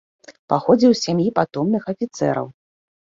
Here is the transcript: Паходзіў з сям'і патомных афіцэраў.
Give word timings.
Паходзіў 0.53 0.95
з 0.95 0.99
сям'і 1.05 1.27
патомных 1.41 1.83
афіцэраў. 1.93 2.53